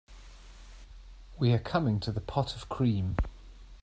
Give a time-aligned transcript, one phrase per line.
[1.37, 3.17] We are coming to the pot of cream.